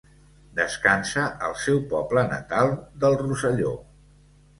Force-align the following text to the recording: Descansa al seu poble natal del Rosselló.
Descansa 0.59 1.25
al 1.47 1.53
seu 1.63 1.77
poble 1.91 2.23
natal 2.31 2.73
del 3.05 3.19
Rosselló. 3.21 3.75